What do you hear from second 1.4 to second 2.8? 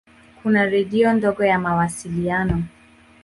ya mawasiliano.